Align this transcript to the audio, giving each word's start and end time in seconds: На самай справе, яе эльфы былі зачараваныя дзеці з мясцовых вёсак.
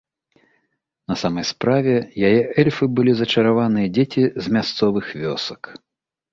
На 1.11 1.17
самай 1.23 1.45
справе, 1.49 1.93
яе 2.31 2.41
эльфы 2.65 2.85
былі 3.01 3.13
зачараваныя 3.21 3.87
дзеці 4.01 4.23
з 4.47 4.59
мясцовых 4.59 5.05
вёсак. 5.23 5.61